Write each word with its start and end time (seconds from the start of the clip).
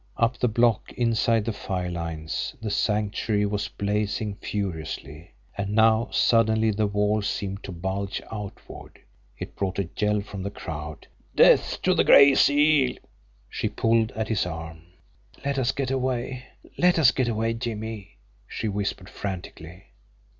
Up 0.17 0.39
the 0.39 0.47
block, 0.47 0.91
inside 0.93 1.45
the 1.45 1.53
fire 1.53 1.91
lines, 1.91 2.55
the 2.59 2.71
Sanctuary 2.71 3.45
was 3.45 3.67
blazing 3.67 4.33
furiously 4.33 5.35
and 5.55 5.75
now 5.75 6.09
suddenly 6.11 6.71
the 6.71 6.87
wall 6.87 7.21
seemed 7.21 7.63
to 7.63 7.71
bulge 7.71 8.19
outward. 8.31 8.97
It 9.37 9.55
brought 9.55 9.77
a 9.77 9.87
yell 9.97 10.21
from 10.21 10.41
the 10.41 10.49
crowd: 10.49 11.05
"Death 11.35 11.83
to 11.83 11.93
the 11.93 12.03
Gray 12.03 12.33
Seal!" 12.33 12.97
She 13.47 13.69
pulled 13.69 14.11
at 14.13 14.29
his 14.29 14.47
arm. 14.47 14.85
"Let 15.45 15.59
us 15.59 15.71
get 15.71 15.91
away! 15.91 16.45
Let 16.79 16.97
us 16.97 17.11
get 17.11 17.27
away, 17.27 17.53
Jimmie!" 17.53 18.17
she 18.47 18.67
whispered 18.67 19.07
frantically. 19.07 19.85